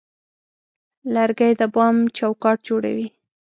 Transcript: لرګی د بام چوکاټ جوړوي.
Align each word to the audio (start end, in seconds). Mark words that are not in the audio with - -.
لرګی 1.13 1.51
د 1.59 1.61
بام 1.73 1.95
چوکاټ 2.17 2.57
جوړوي. 2.67 3.07